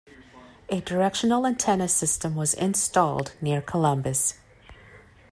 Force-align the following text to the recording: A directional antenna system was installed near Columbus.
A 0.69 0.81
directional 0.81 1.45
antenna 1.45 1.87
system 1.87 2.33
was 2.33 2.55
installed 2.55 3.33
near 3.39 3.61
Columbus. 3.61 4.33